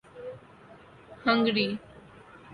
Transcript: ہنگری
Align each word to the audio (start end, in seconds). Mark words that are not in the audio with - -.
ہنگری 1.25 1.67